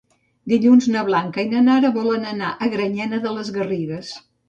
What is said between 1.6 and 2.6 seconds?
Nara volen anar